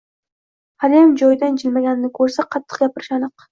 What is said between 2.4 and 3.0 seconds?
qattiqroq